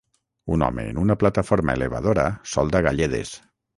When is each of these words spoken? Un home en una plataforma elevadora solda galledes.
Un 0.55 0.63
home 0.67 0.85
en 0.93 1.01
una 1.01 1.17
plataforma 1.23 1.75
elevadora 1.81 2.25
solda 2.55 2.83
galledes. 2.89 3.35